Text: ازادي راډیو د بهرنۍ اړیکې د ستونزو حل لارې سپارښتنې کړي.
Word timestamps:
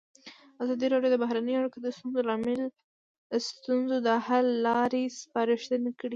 ازادي 0.63 0.87
راډیو 0.93 1.11
د 1.13 1.15
بهرنۍ 1.23 1.53
اړیکې 1.57 1.79
د 3.33 3.35
ستونزو 3.47 4.07
حل 4.27 4.47
لارې 4.67 5.03
سپارښتنې 5.21 5.91
کړي. 5.99 6.09